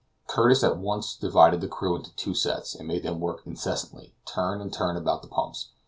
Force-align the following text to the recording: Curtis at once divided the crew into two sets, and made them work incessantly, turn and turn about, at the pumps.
Curtis 0.25 0.63
at 0.63 0.79
once 0.79 1.15
divided 1.15 1.61
the 1.61 1.67
crew 1.67 1.95
into 1.95 2.11
two 2.15 2.33
sets, 2.33 2.73
and 2.73 2.87
made 2.87 3.03
them 3.03 3.19
work 3.19 3.43
incessantly, 3.45 4.15
turn 4.25 4.59
and 4.59 4.73
turn 4.73 4.97
about, 4.97 5.17
at 5.17 5.21
the 5.21 5.27
pumps. 5.27 5.67